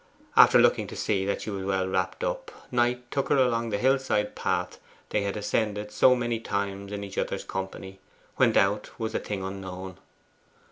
After 0.35 0.57
looking 0.57 0.87
to 0.87 0.95
see 0.95 1.25
that 1.25 1.43
she 1.43 1.51
was 1.51 1.63
well 1.63 1.87
wrapped 1.87 2.23
up, 2.23 2.51
Knight 2.71 3.11
took 3.11 3.29
her 3.29 3.37
along 3.37 3.69
the 3.69 3.77
hillside 3.77 4.35
path 4.35 4.79
they 5.09 5.21
had 5.21 5.37
ascended 5.37 5.91
so 5.91 6.15
many 6.15 6.39
times 6.39 6.91
in 6.91 7.03
each 7.03 7.19
other's 7.19 7.43
company, 7.43 7.99
when 8.37 8.51
doubt 8.51 8.89
was 8.97 9.13
a 9.13 9.19
thing 9.19 9.43
unknown. 9.43 9.99